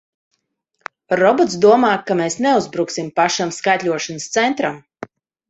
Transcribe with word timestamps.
Robots 1.19 1.57
domā, 1.65 1.91
ka 2.07 2.17
mēs 2.21 2.39
neuzbruksim 2.47 3.13
pašam 3.21 3.53
skaitļošanas 3.59 4.29
centram! 4.41 4.83